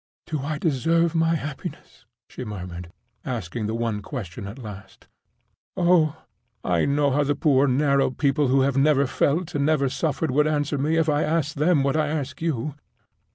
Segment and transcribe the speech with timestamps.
[0.25, 2.91] "Do I deserve my happiness?" she murmured,
[3.23, 5.07] asking the one question at last.
[5.77, 6.23] "Oh,
[6.63, 10.47] I know how the poor narrow people who have never felt and never suffered would
[10.47, 12.73] answer me if I asked them what I ask you.